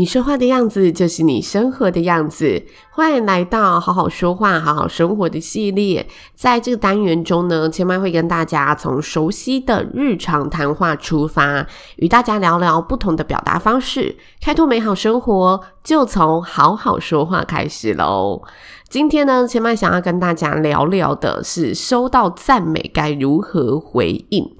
[0.00, 2.64] 你说话的样子就是你生活的样子。
[2.90, 6.06] 欢迎来到好好说话、好好生活的系列。
[6.34, 18.40] 在这个单元中呢，千嫚会跟大家从熟悉的日常谈话出发，与大家聊聊不同的表达方式，开拓美好生活，就从好好说话开始喽。
[18.88, 24.50] 今天呢，千嫚想要跟大家聊聊的是，收到赞美该如何回应。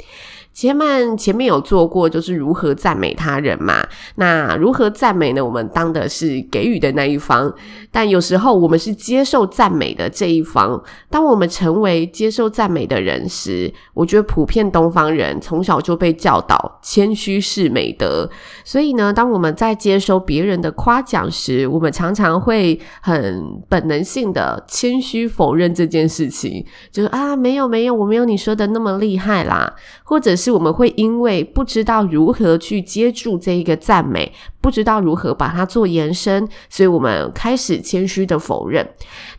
[0.52, 3.86] 千嫚前面有做过，就是如何赞美他人嘛。
[4.16, 5.44] 那如何赞美呢？
[5.44, 7.52] 我们当的是给予的那一方，
[7.92, 10.82] 但有时候我们是接受赞美的这一方。
[11.08, 18.28] 当我们成为接受赞美的人时，我觉得普遍东方人从小就被教导谦虚是美德。
[18.64, 30.36] 所以呢，当我们在接收别人的夸奖时，我们常常会很本能性的谦虚否认这件事情，就是啊，没有没有，我没有你说的那么厉害啦，或者。
[30.41, 38.88] 是我们会因为不知道如何去接住这一个赞美，不知道如何把它做延伸，所以我们开始谦虚的否认。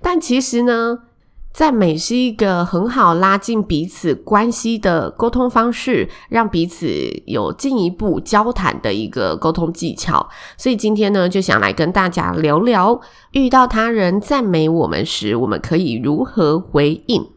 [0.01, 0.99] 但其实呢，
[1.51, 6.87] 赞美是一个很好拉近彼此关系的沟通方式，让彼此
[7.25, 10.29] 有进一步交谈的一个沟通技巧。
[10.55, 17.27] 所以今天呢，就想来跟大家聊聊，遇到他人赞美我们时，我们可以如何回应。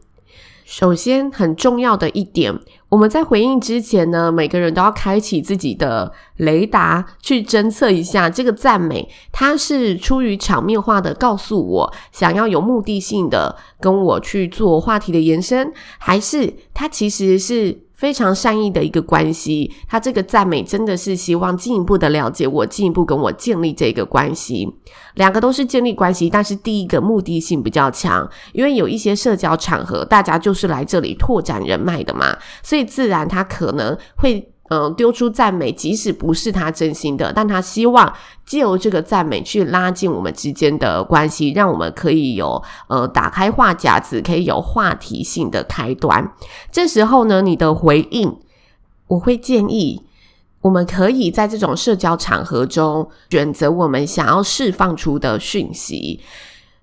[0.65, 24.67] 首先，很重要的一点，我们在回应之前呢，每个人都要开启自己的雷达，去侦测一下这个赞美，它是出于场面化的告诉我，想要有目的性的跟我去做话题的延伸，还是它其实是非常善意的一个关系，他这个赞美真的是希望进一步的了解我，进一步跟我建立这个关系。
[25.15, 34.51] 两个都是建立关系，但是第一个目的性比较强，因为有一些社交场合，大家就是来这里拓展人脉的嘛，所以自然他可能会。
[34.69, 38.11] 嗯，丢出赞美，即使不是他真心的，但他希望
[38.45, 46.33] 借由这个赞美去拉近我们之间的关系，让我们可以有呃打开话匣子，可以有话题性的开端。
[46.71, 48.35] 这时候呢，你的回应，
[49.07, 50.01] 我会建议
[50.61, 56.21] 我们可以在这种社交场合中选择我们想要释放出的讯息。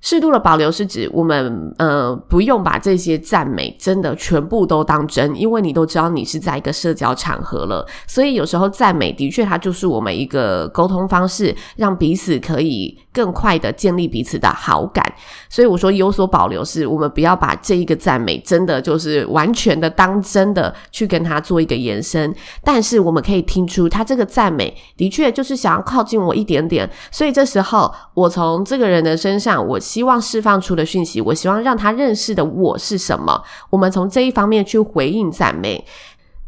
[0.02, 15.04] 适度的保留是指我们呃不用把这些赞美真的全部都当真，因为你都知道你是在一个社交场合了，所以有时候赞美的确它就是我们一个沟通方式，让彼此可以更快的建立彼此的好感。
[15.48, 22.34] 所以我说有所保留，是我们不要把这一个赞美真的就是完全的当真的去跟他做一个延伸，
[22.64, 29.78] 但是我们可以听出他这个赞美的确就是想要靠近我一点点，所以这时候我从这个人的身上我。
[29.92, 33.42] 希望释放出的讯息，我希望让他认识的我是什么。
[33.68, 35.84] 我们从这一方面去回应赞美。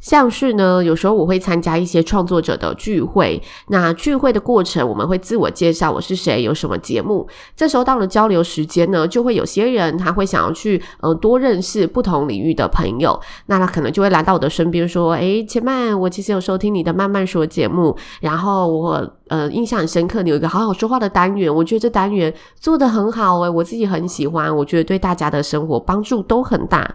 [0.05, 7.27] 像是呢，有时候我会参加一些创作者的聚会，那聚会的过程，我们会自我介绍我是谁，有什么节目。
[7.57, 26.95] 这时候到了交流时间呢，就会有些人他会想要去呃多认识不同领域的朋友，那他可能就会来到我的身边说：“诶，千嫚，我其实有收听你的慢慢说节目，然后我呃印象很深刻，你有一个好好说话的单元，我觉得这单元做得很好诶，我自己很喜欢，我觉得对大家的生活帮助都很大。”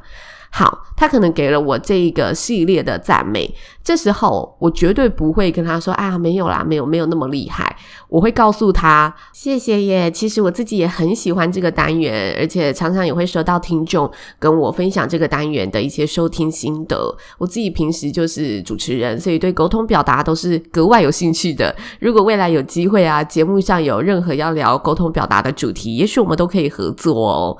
[0.52, 7.78] 好，他可能给了我这一个系列的赞美，这时候我绝对不会跟他说啊，没有啦，没有没有那么厉害。
[8.08, 10.10] 我会告诉他，谢谢耶。
[10.10, 14.10] 其实我自己也很喜欢这个单元，而且常常也会收到听众
[14.40, 17.16] 跟我分享这个单元的一些收听心得。
[17.38, 21.74] 我自己平时就是主持人，所以对沟通表达都是格外有兴趣的。
[22.00, 27.58] 如果未来有机会啊，节目上有任何要聊沟通表达的主题，也许我们都可以合作哦。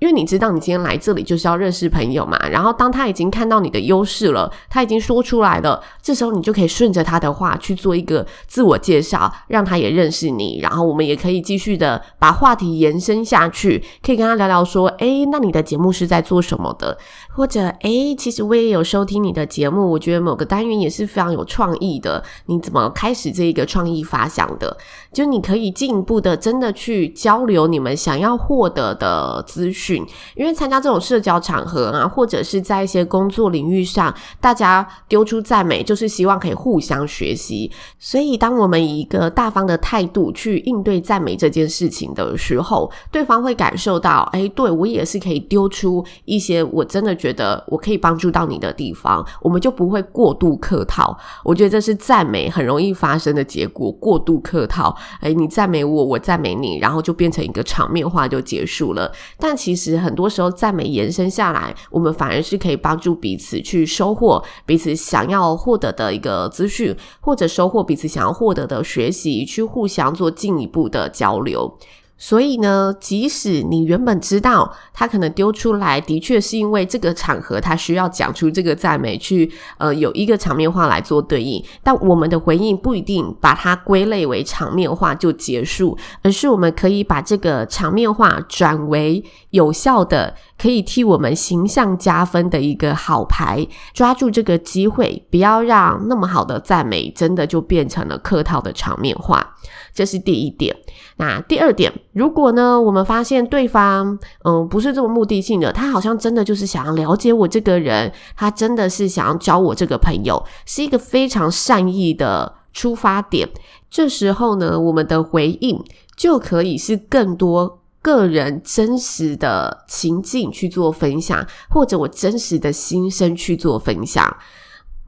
[0.00, 2.38] 因为你知道，你今天来这里就是要认识朋友嘛。
[2.48, 10.60] 然后，当他已经看到你的优势了，他已经说出来了，这时候你就可以顺着他的话去做一个自我介绍，让他也认识你。
[10.62, 16.96] 然后，我们也可以继续的把话题延伸下去，可以跟他聊聊说：“诶，那你的节目是在做什么的？”
[17.34, 22.22] 或者“诶，其实我也有收听你的节目，我觉得某个单元也是非常有创意的。
[22.46, 24.76] 你怎么开始这一个创意发想的？”
[25.12, 30.04] 就你可以进一步的真的去交流你们想要获得的资讯。
[30.34, 37.70] 因为参加这种社交场合啊，或者是在一些工作领域上，大家丢出赞美，就是希望可以互相学习。
[37.98, 51.16] 所以，当我们以一个大方的态度去应对赞美这件事情的时候，对方会感受到，哎，对，我也是可以丢出一些我真的觉得我可以帮助到你的地方，我们就不会过度客套。
[51.44, 54.94] 我觉得这是赞美很容易发生的结果，过度客套。
[55.20, 59.12] 哎，你赞美我，我赞美你，然后就变成一个场面话就结束了。
[59.38, 71.76] 但其实很多时候，赞美延伸下来，我们反而是可以帮助彼此去收获彼此想要获得的一个资讯，或者收获彼此想要获得的学习，去互相做进一步的交流。
[72.18, 99.54] 所以呢，即使你原本知道他可能丢出来的确是因为这个场合他需要讲出这个赞美去，呃，有一个场面话来做对应，但我们的回应不一定把它归类为场面话就结束，而是我们可以把这个场面话转为有效的，可以替我们形象加分的一个好牌，抓住这个机会，不要让那么好的赞美真的就变成了客套的场面话。
[99.94, 100.76] 这是第一点。
[101.16, 113.48] 那第二点，如果呢，我们发现对方，嗯，不是这么目的性的，他好像真的就是想要了解我这个人，他真的是想要交我这个朋友，是一个非常善意的出发点。
[113.90, 115.82] 这时候呢，我们的回应
[116.16, 124.36] 就可以是更多个人真实的情境去做分享，或者我真实的心声去做分享。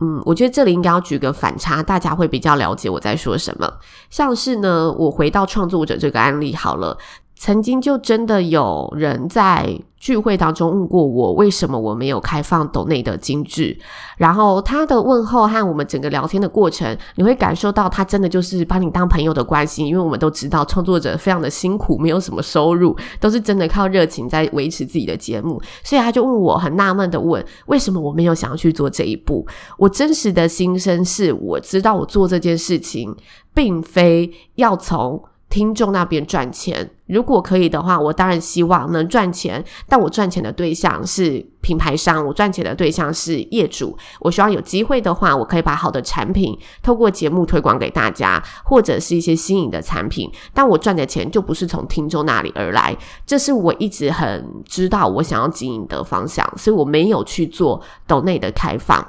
[0.01, 3.71] 嗯，我觉得这里应该要举个反差，大家会比较了解我在说什么。
[4.09, 6.97] 像是呢，我回到创作者这个案例好了。
[7.41, 13.81] 曾经就真的有人在聚会当中问过我，为什么我没有开放抖内的金句？
[14.19, 29.47] 然后他的问候和我们整个聊天的过程，你会感受到他真的就是把你当朋友的关系，因为我们都知道创作者非常的辛苦，没有什么收入，都是真的靠热情在维持自己的节目，所以他就问我很纳闷的问，为什么我没有想要去做这一步？
[29.79, 33.17] 我真实的心声是，我知道我做这件事情，
[33.55, 35.23] 并非要从。
[35.51, 39.63] 听众那边赚钱，如果可以的话，我当然希望能赚钱。
[39.89, 43.99] 但我赚钱的对象是品牌商，我赚钱的对象是业主。
[44.21, 50.31] 我希望有机会的话，我可以把好的产品透过节目推广给大家，或者是一些新颖的产品。
[50.55, 52.97] 但我赚的钱就不是从听众那里而来，
[53.27, 59.05] 这是我一直很知道我想要经营的方向，所以我没有去做抖内的开放。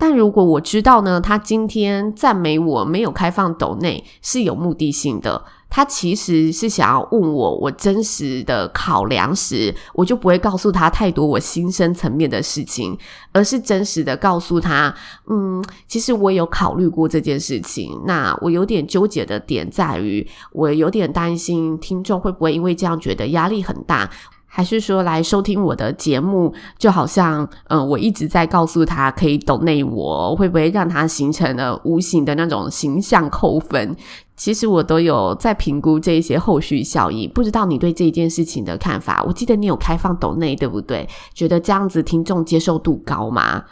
[0.00, 12.98] 但如果我知道呢，他今天赞美我没有开放抖内是有目的性的，他其实是想要问我我真实的考量时，我就不会告诉他太多我心声层面的事情，
[13.32, 14.94] 而是真实的告诉他，
[15.28, 24.10] 嗯，其实我有考虑过这件事情，那我有点纠结的点在于，我有点担心听众会不会因为这样觉得压力很大。
[24.50, 33.94] 还是说来收听我的节目，就好像，嗯，我一直在告诉他可以抖内我，会不会让他形成了无形的那种形象扣分？
[34.36, 37.28] 其实我都有在评估这一些后续效益。
[37.28, 39.22] 不知道你对这件事情的看法？
[39.26, 41.06] 我记得你有开放抖内，对不对？
[41.34, 43.64] 觉得这样子听众接受度高吗？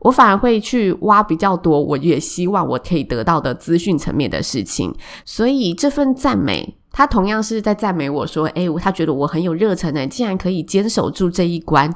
[0.00, 4.94] 我反而会去挖比较多，我也希望我可以得到的资讯层面的事情。
[5.24, 6.76] 所以这份赞美。
[6.96, 11.92] 他同样是在赞美我说：“诶，他觉得我很有热忱诶，竟然可以坚守住这一关。”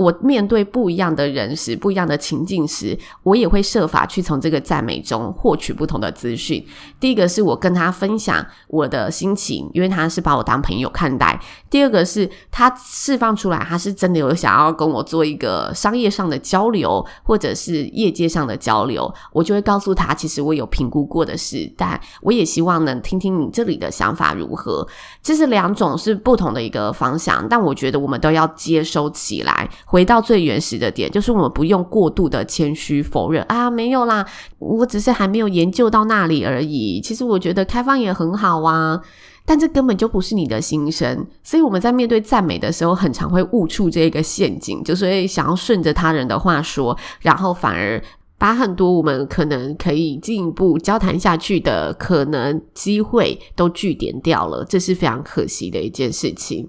[0.00, 6.64] 我面对不一样的人时，不一样的情境时，我也会设法去从这个赞美中获取不同的资讯。
[6.98, 11.38] 第一个是我跟他分享我的心情，因为他是把我当朋友看待；
[11.68, 24.88] 第二个是他释放出来，他是真的有想要跟我做一个商业上的交流，或者是业界上的交流，我就会告诉他，其实我有评估过的事，但我也希望能听听你这里的想法如何。
[25.22, 29.68] 这是两种是不同的一个方向，但我觉得我们都要接收起来。
[29.90, 34.24] 回到最原始的点，就是我们不用过度的谦虚否认啊，没有啦，
[34.60, 37.00] 我只是还没有研究到那里而已。
[37.00, 39.00] 其实我觉得开放也很好啊，
[39.44, 41.26] 但这根本就不是你的心声。
[41.42, 48.00] 所以我们在面对赞美的时候，很常会误触这个陷阱，就所以想要顺着他人的话说，然后反而。
[48.40, 56.66] 把很多我们可能可以进一步交谈下去的可能机会都据点掉了，这是非常可惜的一件事情。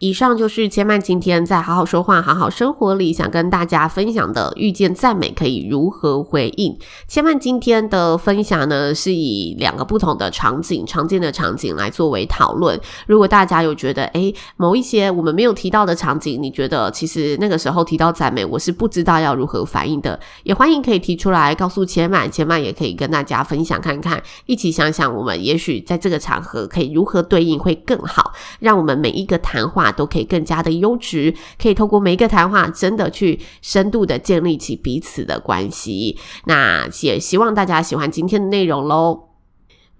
[0.00, 6.76] 以上就是千曼今天在好好说话、好好生活里想跟大家分享的，遇见赞美可以如何回应。
[7.08, 12.78] 千曼今天的分享呢，是以两个不同的场景、常见的场景来作为讨论。
[13.06, 21.13] 如果大家有觉得，诶，某一些我们没有提到的场景，你觉得其实那个时候提到赞美，我是不知道要如何反应的，也欢迎可以提。
[21.16, 36.18] 出来，告诉千嫚，千嫚也可以跟大家分享看看，一起想想，我们也许在这个场合可以如何对应会更好，让我们每一个谈话都可以更加的优质，可以透过每一个谈话，真的去深度的建立起彼此的关系。
[36.44, 39.33] 那也希望大家喜欢今天的内容喽。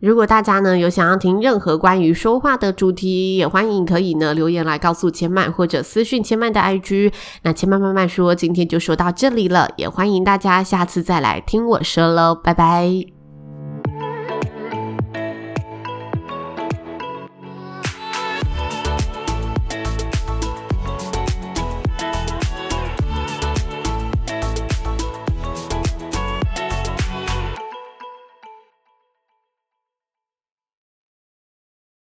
[0.01, 7.13] 如果大家呢有想要听任何关于说话的主题，也欢迎可以呢留言来告诉千麦，或者私讯千麦的 IG。
[7.43, 13.14] 那千麦慢慢说，今天就说到这里了，也欢迎大家下次再来听我说喽，拜拜。